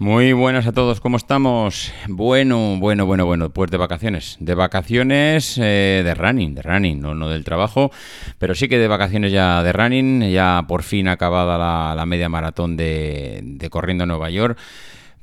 [0.00, 1.92] Muy buenas a todos, ¿cómo estamos?
[2.08, 4.38] Bueno, bueno, bueno, bueno, pues de vacaciones.
[4.40, 7.90] De vacaciones eh, de running, de running, no, no del trabajo,
[8.38, 12.78] pero sí que de vacaciones ya de running, ya por fin acabada la, media maratón
[12.78, 14.58] de, Corriendo a Nueva York.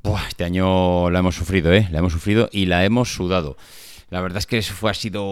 [0.04, 1.88] Buah, este año la hemos sufrido, ¿eh?
[1.90, 3.58] La hemos sufrido y la hemos sudado.
[4.10, 5.24] La verdad es que eso fue, ha sido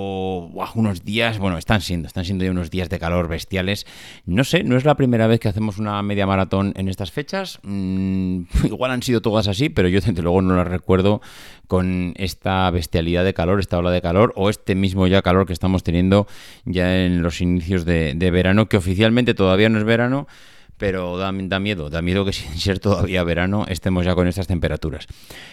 [0.74, 3.86] unos días, bueno, están siendo, están siendo ya unos días de calor bestiales.
[4.26, 7.60] No sé, no es la primera vez que hacemos una media maratón en estas fechas.
[7.64, 11.22] Mm, igual han sido todas así, pero yo desde luego no las recuerdo
[11.68, 15.54] con esta bestialidad de calor, esta ola de calor, o este mismo ya calor que
[15.54, 16.28] estamos teniendo
[16.66, 20.28] ya en los inicios de verano, que oficialmente todavía no es verano
[20.78, 25.08] pero da, miedo, da miedo que sin ser todavía verano estemos ya con estas temperaturas.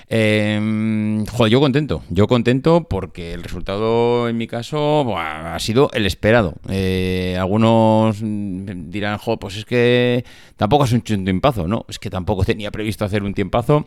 [0.08, 6.54] Eh, yo contento, yo contento porque el resultado en mi caso ha sido el esperado.
[6.68, 10.24] Eh, algunos dirán, jo, pues es que
[10.56, 13.86] tampoco es un tiempazo, no, es que tampoco tenía previsto hacer un tiempazo,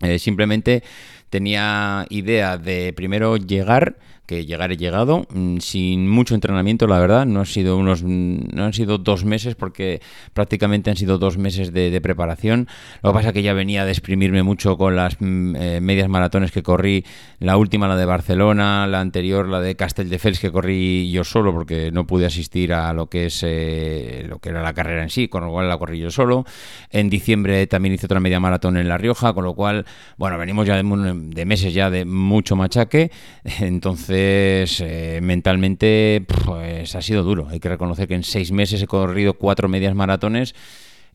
[0.00, 0.82] eh, simplemente
[1.30, 3.96] tenía idea de primero llegar
[4.26, 7.26] que llegar he llegado mm, sin mucho entrenamiento, la verdad.
[7.26, 10.00] No, ha sido unos, no han sido dos meses porque
[10.34, 12.68] prácticamente han sido dos meses de, preparación.
[13.02, 16.08] Lo que pasa es que ya venía a exprimirme mucho con las mm, eh, medias
[16.08, 17.04] maratones que corrí.
[17.38, 21.90] La última, la de Barcelona, la anterior, la de Castelldefels, que corrí yo solo porque
[21.92, 25.28] no pude asistir a lo que es eh, lo que era la carrera en sí,
[25.28, 26.44] con lo cual la corrí yo solo.
[26.90, 30.66] En diciembre también hice otra media maratón en La Rioja, con lo cual, bueno, venimos
[30.66, 33.10] ya de meses ya de mucho machaque.
[33.60, 37.48] Entonces, eh, mentalmente pues ha sido duro.
[37.48, 40.54] Hay que reconocer que en seis meses he corrido cuatro medias maratones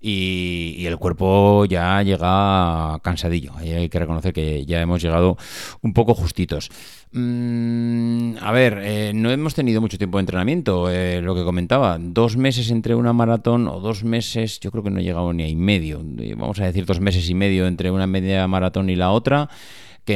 [0.01, 3.55] y, el cuerpo ya llega cansadillo.
[3.57, 5.37] Hay que reconocer que ya hemos llegado
[5.81, 6.69] un poco justitos.
[7.11, 11.97] Mm, a ver, eh, no hemos tenido mucho tiempo de entrenamiento, eh, lo que comentaba,
[11.99, 15.43] dos meses entre una maratón o dos meses, yo creo que no he llegado ni
[15.43, 16.01] a y medio,
[16.37, 19.49] vamos a decir dos meses y medio entre una media maratón y la otra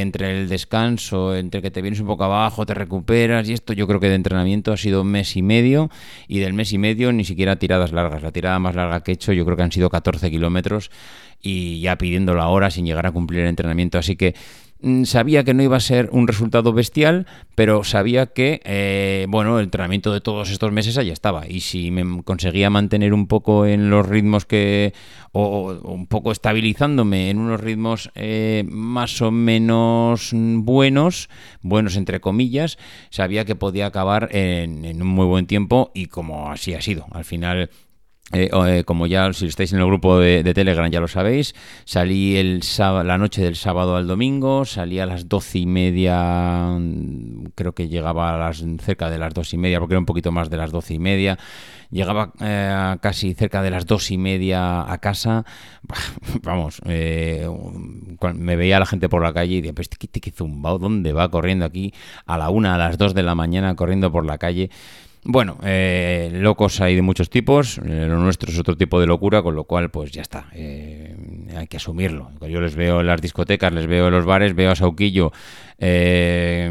[0.00, 3.86] entre el descanso, entre que te vienes un poco abajo, te recuperas y esto, yo
[3.86, 5.90] creo que de entrenamiento ha sido un mes y medio
[6.28, 8.22] y del mes y medio ni siquiera tiradas largas.
[8.22, 10.90] La tirada más larga que he hecho yo creo que han sido 14 kilómetros
[11.40, 13.98] y ya pidiendo la hora sin llegar a cumplir el entrenamiento.
[13.98, 14.34] Así que
[15.04, 19.64] sabía que no iba a ser un resultado bestial, pero sabía que, eh, bueno, el
[19.64, 21.48] entrenamiento de todos estos meses allá estaba.
[21.48, 24.92] Y si me conseguía mantener un poco en los ritmos que,
[25.32, 31.28] o, un poco estabilizándome en unos ritmos eh, más o menos buenos,
[31.62, 32.78] buenos entre comillas,
[33.10, 37.06] sabía que podía acabar en, en un muy buen tiempo y como así ha sido.
[37.12, 37.70] Al final
[38.32, 41.54] eh, eh, como ya si estáis en el grupo de, Telegram ya lo sabéis,
[41.84, 47.52] salí el la noche del sábado al domingo, salí a las doce y media, mm,
[47.54, 50.32] creo que llegaba a las, cerca de las dos y media, porque era un poquito
[50.32, 51.38] más de las doce y media,
[51.92, 55.44] llegaba eh, casi cerca de las dos y media a casa,
[56.42, 61.12] vamos, me veía la gente por la calle y decía, pues este qué zumbao, ¿dónde
[61.12, 61.94] va corriendo aquí
[62.26, 64.70] a la una, a las dos de la mañana corriendo por la calle?
[65.28, 69.42] Bueno, eh, locos hay de muchos tipos, eh, lo nuestro es otro tipo de locura,
[69.42, 71.16] con lo cual pues ya está, eh,
[71.56, 72.30] hay que asumirlo.
[72.48, 75.32] Yo les veo en las discotecas, les veo en los bares, veo a Sauquillo
[75.78, 76.70] eh,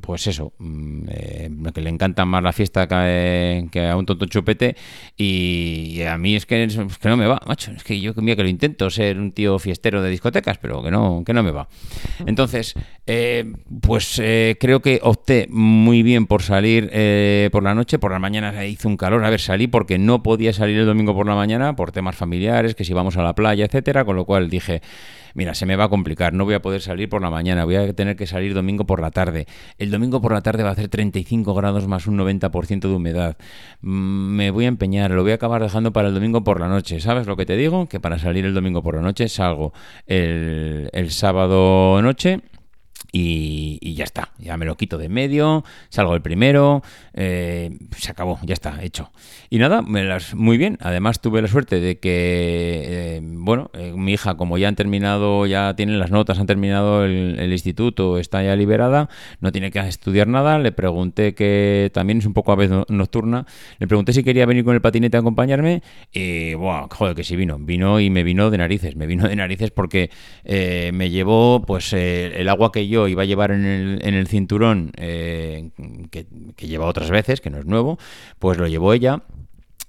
[0.00, 4.76] pues eso, mm, eh, que le encanta más la fiesta que, a un tonto chupete
[5.16, 6.66] y, a mí es que,
[7.04, 10.02] no me va, macho, es que yo mira que lo intento ser un tío fiestero
[10.02, 11.68] de discotecas, pero que no, que no me va.
[12.24, 12.74] Entonces,
[13.06, 14.20] eh, pues
[14.58, 16.90] creo que opté muy bien por salir
[17.50, 20.52] por la noche, por la mañana hizo un calor, a ver, salí porque no podía
[20.52, 23.64] salir el domingo por la mañana por temas familiares, que si vamos a la playa,
[23.64, 24.82] etcétera, con lo cual dije
[25.34, 27.76] mira, se me va a complicar, no voy a poder salir por la mañana, voy
[27.76, 29.46] a tener que salir domingo por la tarde.
[29.78, 33.36] El domingo por la tarde va a hacer 35 grados más un 90% de humedad.
[33.82, 36.68] Mm, me voy a empeñar, lo voy a acabar dejando para el domingo por la
[36.68, 37.00] noche.
[37.00, 37.86] ¿Sabes lo que te digo?
[37.88, 39.72] Que para salir el domingo por la noche salgo
[40.06, 42.40] el, el sábado noche
[43.12, 46.82] y, ya está, ya me lo quito de medio, salgo el primero,
[47.12, 49.10] eh, se acabó, ya está, hecho.
[49.48, 50.78] Y nada, me las, muy bien.
[50.80, 55.46] Además tuve la suerte de que, eh, bueno, eh, mi hija como ya han terminado,
[55.46, 59.08] ya tienen las notas, han terminado el, instituto, está ya liberada,
[59.40, 60.58] no tiene que estudiar nada.
[60.58, 63.46] Le pregunté que también es un poco a vez nocturna,
[63.78, 65.82] le pregunté si quería venir con el patinete a acompañarme
[66.12, 69.34] y, wow, joder, que sí vino, vino y me vino de narices, me vino de
[69.34, 70.10] narices porque
[70.44, 74.92] me llevó pues el agua que yo iba a llevar en el, en el cinturón,
[74.96, 75.70] eh,
[76.10, 76.26] que,
[76.56, 77.98] que lleva otras veces, que no es nuevo,
[78.38, 79.22] pues lo llevó ella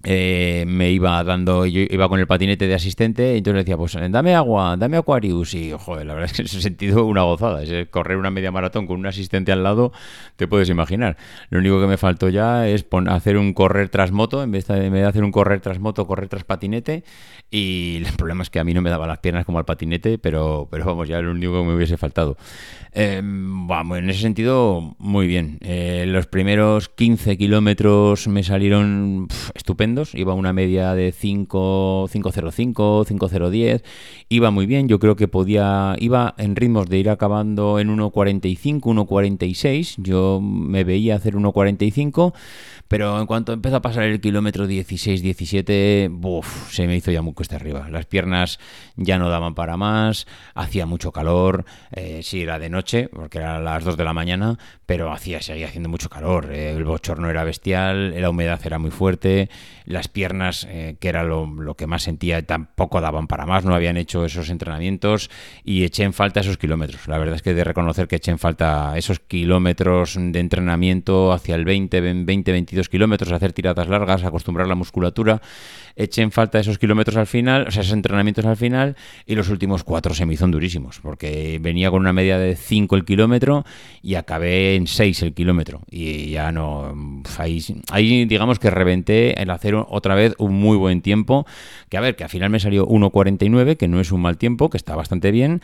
[0.04, 3.98] eh, me iba dando, yo iba con el patinete de asistente, y entonces decía, pues
[4.10, 7.64] dame agua, dame Aquarius, y joder, la verdad es que en ese sentido una gozada,
[7.64, 9.92] es correr una media maratón con un asistente al lado,
[10.36, 11.18] te puedes imaginar.
[11.50, 15.04] Lo único que me faltó ya es hacer un correr tras moto, en vez, de,
[15.06, 17.04] hacer un correr tras moto, correr tras patinete,
[17.50, 20.18] y el problema es que a mí no me daban las piernas como al patinete,
[20.18, 22.38] pero, pero vamos, ya lo único que me hubiese faltado.
[22.94, 25.58] Vamos, en ese sentido, muy bien.
[25.62, 29.91] Eh, los primeros 15 kilómetros me salieron estupendos.
[30.14, 33.84] Iba una media de 5, 5.05, 5.010.
[34.30, 34.88] Iba muy bien.
[34.88, 35.96] Yo creo que podía.
[36.00, 39.96] Iba en ritmos de ir acabando en 1.45, 1.46.
[39.98, 42.34] Yo me veía hacer 1.45.
[42.92, 47.22] Pero en cuanto empezó a pasar el kilómetro 16, 17, buf, se me hizo ya
[47.22, 47.88] muy cuesta arriba.
[47.90, 48.60] Las piernas
[48.98, 53.62] ya no daban para más, hacía mucho calor, eh, sí, era de noche, porque era
[53.62, 54.60] las 2 de la mañana,
[54.92, 56.50] pero hacía, seguía haciendo mucho calor.
[56.52, 59.50] Eh, el bochorno era bestial, la humedad era muy fuerte,
[59.86, 63.74] las piernas, eh, que era lo, lo, que más sentía, tampoco daban para más, no
[63.74, 65.30] habían hecho esos entrenamientos
[65.64, 67.08] y eché en falta esos kilómetros.
[67.08, 71.56] La verdad es que de reconocer que eché en falta esos kilómetros de entrenamiento hacia
[71.56, 75.42] el 20, 20, 22 kilómetros, hacer tiradas largas, acostumbrar la musculatura.
[75.96, 79.50] Eché en falta esos kilómetros al final, o sea, esos entrenamientos al final, y los
[79.50, 83.66] últimos cuatro se me durísimos, porque venía con una media de 5 el kilómetro
[84.02, 85.82] y acabé en 6 el kilómetro.
[85.90, 86.94] Y ya no.
[87.38, 91.46] Ahí, digamos que reventé el hacer otra vez un muy buen tiempo,
[91.90, 94.70] que a ver, que al final me salió 1.49, que no es un mal tiempo,
[94.70, 95.62] que está bastante bien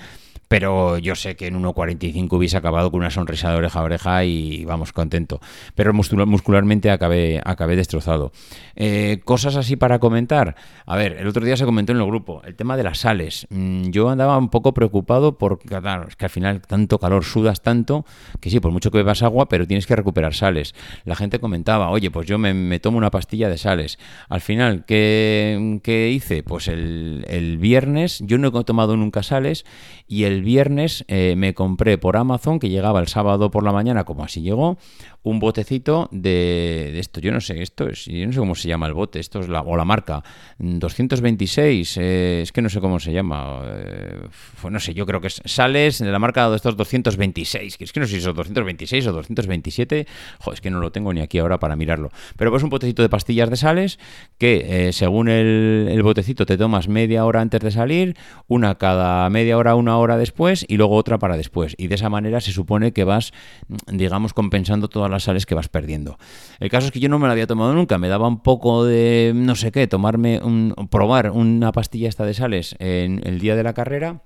[0.47, 4.23] pero yo sé que en 1.45 hubiese acabado con una sonrisa de oreja a oreja
[4.23, 5.39] y vamos, contento.
[5.75, 8.31] Pero muscularmente acabé, acabé destrozado.
[8.75, 10.55] Eh, cosas así para comentar.
[10.85, 13.47] A ver, el otro día se comentó en el grupo el tema de las sales.
[13.49, 17.61] Mm, yo andaba un poco preocupado porque, claro, es que al final tanto calor, sudas
[17.61, 18.05] tanto,
[18.39, 20.75] que sí, por mucho que bebas agua, pero tienes que recuperar sales.
[21.05, 23.99] La gente comentaba, oye, pues yo me, tomo una pastilla de sales.
[24.29, 26.43] Al final, ¿qué, qué hice?
[26.43, 29.65] Pues el, el viernes, yo no he tomado nunca sales
[30.07, 34.03] y el viernes eh, me compré por Amazon, que llegaba el sábado por la mañana,
[34.03, 34.77] como así llegó,
[35.23, 37.19] un botecito de, esto.
[37.19, 39.49] Yo no sé, esto es, yo no sé cómo se llama el bote, esto es
[39.49, 40.23] la, o la marca.
[40.59, 43.61] 226, eh, es que no sé cómo se llama.
[43.65, 44.27] Eh,
[44.69, 47.93] no sé, yo creo que es Sales de la marca de estos 226, que es
[47.93, 50.07] que no sé si son 226 o 227.
[50.39, 52.09] Joder, es que no lo tengo ni aquí ahora para mirarlo.
[52.37, 53.99] Pero pues un botecito de pastillas de sales
[54.37, 58.15] que según el, el botecito te tomas media hora antes de salir,
[58.47, 61.73] una cada media hora, una hora después y luego otra para después.
[61.77, 63.31] Y de esa manera se supone que vas,
[63.87, 66.17] digamos, compensando todas las sales que vas perdiendo.
[66.59, 68.85] El caso es que yo no me la había tomado nunca, me daba un poco
[68.85, 73.55] de, no sé qué, tomarme, un, probar una pastilla esta de sales en el día
[73.55, 74.21] de la carrera.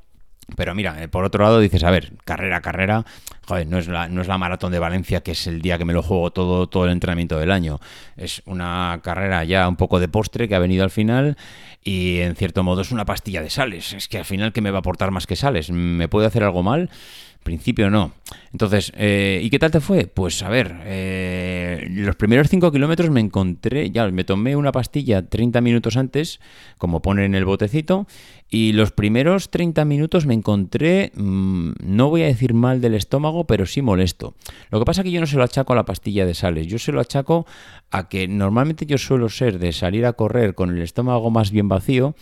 [0.55, 3.05] Pero mira, eh, por otro lado dices, a ver, carrera, carrera,
[3.47, 5.85] joder, no es, la, no es la maratón de Valencia, que es el día que
[5.85, 7.79] me lo juego todo, todo el entrenamiento del año.
[8.17, 11.37] Es una carrera ya un poco de postre que ha venido al final
[11.83, 13.93] y en cierto modo es una pastilla de sales.
[13.93, 15.71] Es que al final, ¿qué me va a aportar más que sales?
[15.71, 16.89] ¿Me puede hacer algo mal?
[17.43, 18.13] principio no.
[18.53, 20.07] Entonces, eh, ¿y qué tal te fue?
[20.07, 25.27] Pues a ver, eh, los primeros 5 kilómetros me encontré, ya me tomé una pastilla
[25.27, 26.39] 30 minutos antes,
[26.77, 28.07] como pone en el botecito,
[28.53, 33.45] y los primeros 30 minutos me encontré, mm, no voy a decir mal del estómago,
[33.47, 34.35] pero sí molesto.
[34.69, 36.67] Lo que pasa es que yo no se lo achaco a la pastilla de sales,
[36.67, 37.47] yo se lo achaco
[37.91, 41.69] a que normalmente yo suelo ser de salir a correr con el estómago más bien
[41.69, 42.13] vacío,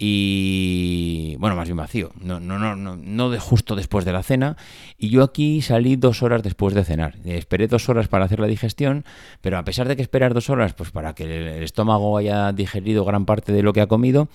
[0.00, 4.22] y bueno, más bien vacío, no, no, no, no, no de justo después de la
[4.22, 4.56] cena.
[4.96, 7.16] Y yo aquí salí dos horas después de cenar.
[7.24, 9.04] Esperé dos horas para hacer la digestión,
[9.40, 13.04] pero a pesar de que esperar dos horas, pues para que el estómago haya digerido
[13.04, 14.28] gran parte de lo que ha comido,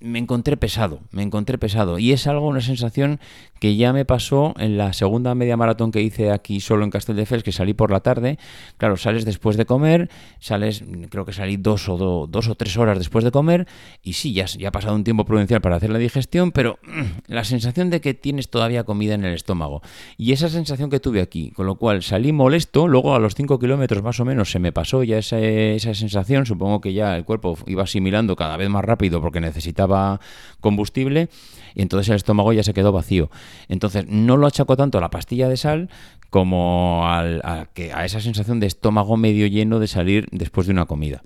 [0.00, 1.98] me encontré pesado, me encontré pesado.
[1.98, 3.20] Y es algo, una sensación
[3.64, 7.42] que ya me pasó en la segunda media maratón que hice aquí solo en Castelldefels,
[7.42, 8.38] que salí por la tarde.
[8.76, 12.98] Claro, sales después de comer, sales, creo que salí dos o, dos o tres horas
[12.98, 13.66] después de comer,
[14.02, 17.02] y sí, ya, ya ha pasado un tiempo prudencial para hacer la digestión, pero mm,
[17.32, 19.80] la sensación de que tienes todavía comida en el estómago.
[20.18, 23.58] Y esa sensación que tuve aquí, con lo cual salí molesto, luego a los 5
[23.58, 27.24] kilómetros más o menos se me pasó ya esa, esa sensación, supongo que ya el
[27.24, 30.20] cuerpo iba asimilando cada vez más rápido porque necesitaba
[30.60, 31.30] combustible
[31.74, 33.30] y entonces el estómago ya se quedó vacío.
[33.68, 35.88] Entonces no lo achaco tanto a la pastilla de sal
[36.30, 40.72] como al, a, que, a esa sensación de estómago medio lleno de salir después de
[40.72, 41.22] una comida.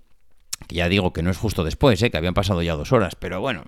[0.66, 2.10] Que ya digo que no es justo después, ¿eh?
[2.10, 3.62] que habían pasado ya dos horas, pero bueno.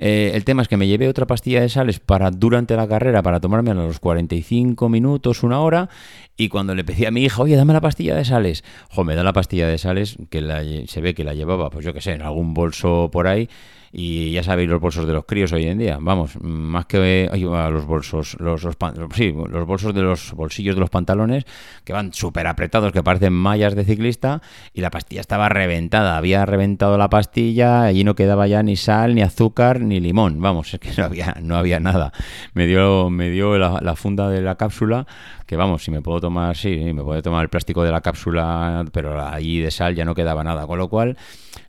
[0.00, 3.22] Eh, el tema es que me llevé otra pastilla de sales para durante la carrera
[3.22, 5.88] para tomarme a los 45 minutos, una hora,
[6.36, 8.64] y cuando le pedí a mi hija, oye, dame la pastilla de sales,
[9.04, 12.00] me da la pastilla de sales que se ve que la llevaba, pues yo qué
[12.00, 13.48] sé, en algún bolso por ahí,
[13.96, 17.86] y ya sabéis los bolsos de los críos hoy en día, vamos, más que los
[17.86, 21.44] bolsos, los, los, bolsos de los bolsillos de los pantalones
[21.84, 26.44] que van súper apretados, que parecen mallas de ciclista y la pastilla estaba reventada, había
[26.44, 30.80] reventado la pastilla, allí no quedaba ya ni sal, ni azúcar, ni limón, vamos, es
[30.80, 32.12] que no había, no había nada.
[32.52, 35.06] Me dio, me dio la, la funda de la cápsula
[35.46, 38.84] que vamos, si me puedo tomar, sí, me puedo tomar el plástico de la cápsula,
[38.92, 40.66] pero allí de sal ya no quedaba nada.
[40.66, 41.16] Con lo cual,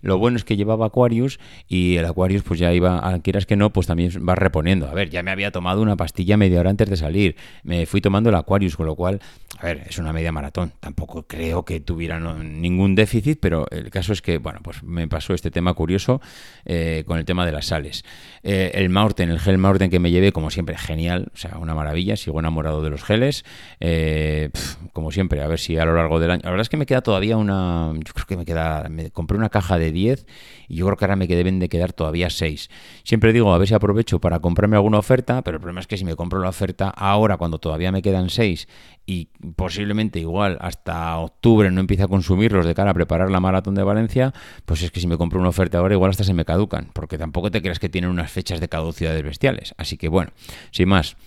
[0.01, 3.71] lo bueno es que llevaba Aquarius y el Aquarius pues ya iba, quieras que no,
[3.71, 4.87] pues también va reponiendo.
[4.87, 8.01] A ver, ya me había tomado una pastilla media hora antes de salir, me fui
[8.01, 9.21] tomando el Aquarius, con lo cual,
[9.59, 10.73] a ver, es una media maratón.
[10.79, 15.33] Tampoco creo que tuviera ningún déficit, pero el caso es que, bueno, pues me pasó
[15.33, 16.21] este tema curioso
[16.65, 18.03] eh, con el tema de las sales.
[18.43, 21.73] Eh, el Maurten, el gel Maurten que me llevé, como siempre, genial, o sea, una
[21.73, 23.45] maravilla, sigo enamorado de los geles.
[23.79, 24.49] Eh,
[24.91, 26.41] como siempre, a ver si a lo largo del año.
[26.43, 27.93] La verdad es que me queda todavía una.
[27.93, 28.87] Yo creo que me queda.
[28.89, 30.25] Me compré una caja de 10
[30.67, 32.69] y yo creo que ahora me deben de quedar todavía 6.
[33.03, 35.97] Siempre digo, a ver si aprovecho para comprarme alguna oferta, pero el problema es que
[35.97, 38.67] si me compro la oferta ahora, cuando todavía me quedan 6
[39.05, 43.75] y posiblemente igual hasta octubre no empiece a consumirlos de cara a preparar la maratón
[43.75, 44.33] de Valencia,
[44.65, 47.17] pues es que si me compro una oferta ahora, igual hasta se me caducan, porque
[47.17, 49.75] tampoco te creas que tienen unas fechas de caducidades bestiales.
[49.77, 50.31] Así que bueno,
[50.71, 51.17] sin más.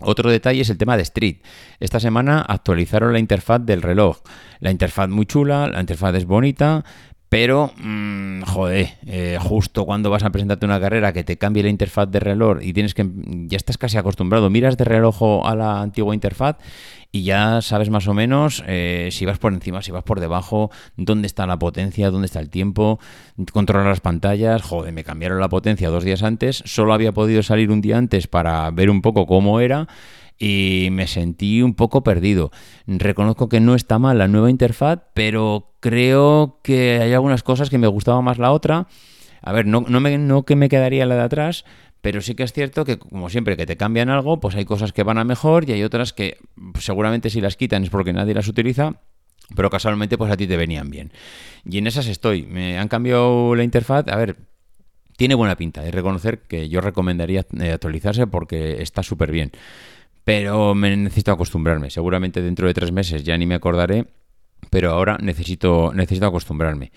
[0.00, 1.36] Otro detalle es el tema de Street.
[1.78, 4.18] Esta semana actualizaron la interfaz del reloj.
[4.60, 6.84] La interfaz muy chula, la interfaz es bonita,
[7.34, 11.68] pero, mmm, joder, eh, justo cuando vas a presentarte una carrera que te cambie la
[11.68, 13.10] interfaz de reloj y tienes que,
[13.48, 16.58] ya estás casi acostumbrado, miras de reloj a la antigua interfaz
[17.10, 20.70] y ya sabes más o menos eh, si vas por encima, si vas por debajo,
[20.96, 23.00] dónde está la potencia, dónde está el tiempo,
[23.52, 24.62] controlar las pantallas.
[24.62, 28.28] Joder, me cambiaron la potencia dos días antes, solo había podido salir un día antes
[28.28, 29.88] para ver un poco cómo era
[30.38, 32.50] y me sentí un poco perdido.
[32.86, 37.78] Reconozco que no está mal la nueva interfaz, pero creo que hay algunas cosas que
[37.78, 38.88] me gustaba más la otra.
[39.42, 41.64] A ver, no, no, me, no que me quedaría la de atrás,
[42.00, 44.92] pero sí que es cierto que, como siempre, que te cambian algo, pues hay cosas
[44.92, 46.38] que van a mejor y hay otras que
[46.78, 49.00] seguramente si las quitan es porque nadie las utiliza.
[49.54, 51.12] Pero casualmente, pues a ti te venían bien.
[51.64, 52.44] Y en esas estoy.
[52.44, 54.08] Me han cambiado la interfaz.
[54.08, 54.36] A ver,
[55.16, 55.82] tiene buena pinta.
[55.82, 59.52] de reconocer que yo recomendaría eh, actualizarse porque está súper bien.
[60.24, 61.90] Pero me necesito acostumbrarme.
[61.90, 64.06] Seguramente dentro de tres meses ya ni me acordaré.
[64.70, 66.90] Pero ahora necesito, necesito acostumbrarme.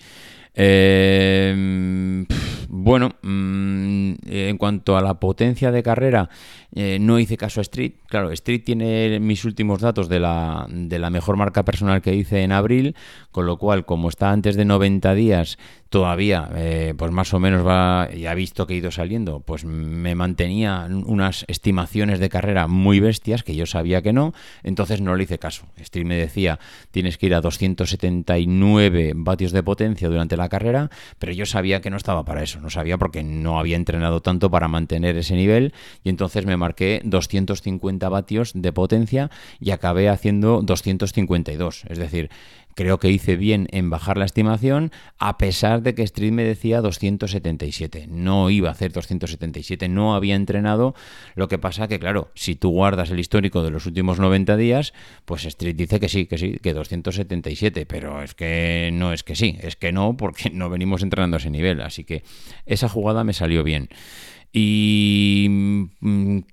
[0.54, 2.24] Eh,
[2.70, 6.28] bueno, mm, en cuanto a la potencia de carrera,
[6.74, 7.94] eh, no hice caso a Street.
[8.08, 12.42] Claro, Street tiene mis últimos datos de la, de la mejor marca personal que hice
[12.42, 12.94] en abril,
[13.32, 15.58] con lo cual, como está antes de 90 días,
[15.88, 20.14] todavía, eh, pues más o menos va, ya visto que he ido saliendo, pues me
[20.14, 25.24] mantenía unas estimaciones de carrera muy bestias que yo sabía que no, entonces no le
[25.24, 25.66] hice caso.
[25.76, 26.58] Street me decía,
[26.90, 31.90] tienes que ir a 279 vatios de potencia durante la carrera, pero yo sabía que
[31.90, 35.72] no estaba para eso, no sabía porque no había entrenado tanto para mantener ese nivel
[36.04, 41.84] y entonces me marqué 250 vatios de potencia y acabé haciendo 252.
[41.88, 42.30] Es decir,
[42.78, 46.80] creo que hice bien en bajar la estimación a pesar de que Street me decía
[46.80, 48.06] 277.
[48.08, 50.94] No iba a hacer 277, no había entrenado.
[51.34, 54.94] Lo que pasa que, claro, si tú guardas el histórico de los últimos 90 días,
[55.24, 59.34] pues Street dice que sí, que sí, que 277, pero es que no es que
[59.34, 61.80] sí, es que no, porque no venimos entrenando a ese nivel.
[61.80, 62.22] Así que
[62.64, 63.88] esa jugada me salió bien.
[64.52, 65.47] Y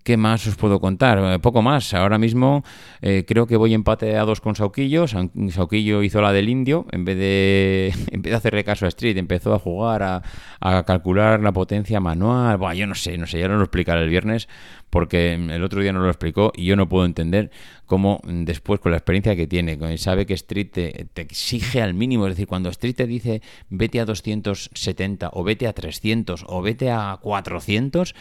[0.05, 1.17] ¿qué más os puedo contar?
[1.17, 1.93] Eh, poco más.
[1.93, 2.63] Ahora mismo
[3.01, 5.05] eh, creo que voy empate a dos con Sauquillo.
[5.07, 6.85] Sauquillo hizo la del indio.
[6.91, 11.51] En vez de, en vez hacerle caso a Street, empezó a jugar, a, calcular la
[11.51, 12.57] potencia manual.
[12.57, 14.47] Bueno, yo no sé, no sé, ya no lo explicaré el viernes
[14.91, 17.51] porque el otro día no lo explicó y yo no puedo entender
[17.85, 22.31] cómo después con la experiencia que tiene, sabe que Street te, exige al mínimo, es
[22.31, 27.17] decir, cuando Street te dice vete a 270 o vete a 300 o vete a
[27.21, 28.15] 400,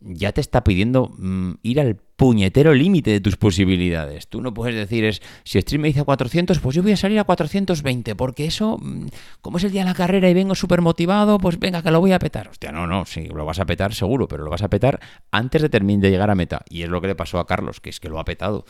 [0.00, 4.26] ya te está pidiendo mm, ir al puñetero límite de tus posibilidades.
[4.26, 7.16] Tú no puedes decir, es, si Stream me dice 400, pues yo voy a salir
[7.20, 9.06] a 420, porque eso, mm,
[9.40, 12.00] como es el día de la carrera y vengo súper motivado, pues venga, que lo
[12.00, 12.48] voy a petar.
[12.48, 14.98] Hostia, no, no, sí, lo vas a petar seguro, pero lo vas a petar
[15.30, 16.62] antes de, terminar de llegar a meta.
[16.68, 18.64] Y es lo que le pasó a Carlos, que es que lo ha petado.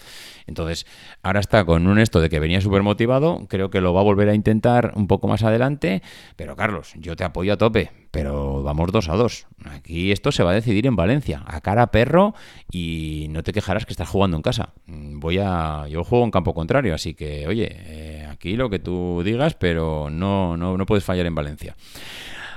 [0.46, 0.86] Entonces,
[1.22, 4.04] ahora está con un esto de que venía súper motivado, creo que lo va a
[4.04, 6.02] volver a intentar un poco más adelante,
[6.36, 9.46] pero Carlos, yo te apoyo a tope, pero vamos dos a dos.
[9.64, 12.34] Aquí esto se va a decidir en Valencia, a cara perro
[12.70, 14.74] y no te quejarás que estás jugando en casa.
[14.86, 18.78] Mm, voy a, yo juego en campo contrario, así que, oye, eh, aquí lo que
[18.78, 21.76] tú digas, pero no, no, no puedes fallar en Valencia.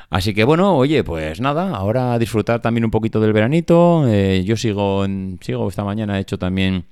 [0.09, 4.05] Así que bueno, oye, pues nada, ahora disfrutar también un poquito del veranito.
[4.07, 5.05] Eh, yo sigo,
[5.39, 6.85] sigo esta mañana, he hecho también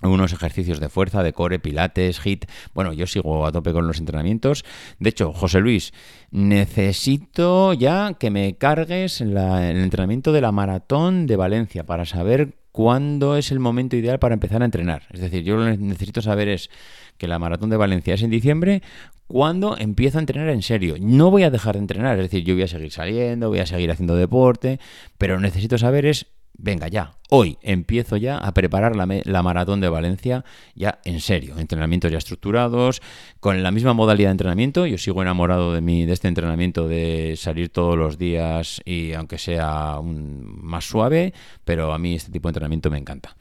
[0.00, 2.46] unos ejercicios de fuerza, de core, pilates, hit.
[2.74, 4.64] Bueno, yo sigo a tope con los entrenamientos.
[4.98, 5.92] De hecho, José Luis,
[6.30, 13.36] necesito ya que me cargues el entrenamiento de la maratón de Valencia para saber cuándo
[13.36, 15.02] es el momento ideal para empezar a entrenar.
[15.12, 16.70] Es decir, yo lo que necesito saber es
[17.18, 18.82] que la maratón de Valencia es en diciembre,
[19.26, 20.96] cuándo empiezo a entrenar en serio.
[20.98, 23.66] No voy a dejar de entrenar, es decir, yo voy a seguir saliendo, voy a
[23.66, 24.80] seguir haciendo deporte,
[25.18, 30.44] pero necesito saber es venga ya, hoy empiezo ya a preparar la, maratón de Valencia
[30.74, 33.00] ya en serio, entrenamientos ya estructurados,
[33.40, 37.34] con la misma modalidad de entrenamiento, yo sigo enamorado de, mi, de este entrenamiento de
[37.38, 41.32] salir todos los días y aunque sea más suave,
[41.64, 43.34] pero a mí este tipo de entrenamiento me encanta.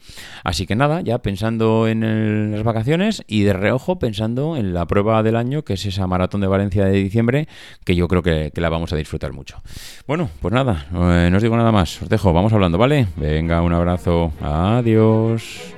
[0.46, 5.22] Así que nada, ya pensando en las vacaciones y de reojo pensando en la prueba
[5.22, 7.50] del año, que es esa maratón de Valencia de diciembre,
[7.84, 9.62] que yo creo que, que la vamos a disfrutar mucho.
[10.08, 13.01] Bueno, pues nada, eh, no os digo nada más, os dejo, vamos hablando, ¿vale?
[13.16, 14.32] Venga, un abrazo.
[14.42, 15.74] Adiós.